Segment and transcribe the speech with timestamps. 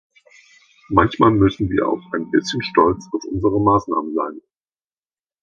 [0.89, 4.41] Manchmal müssen wir auch ein bisschen stolz auf unsere Maßnahmen sein.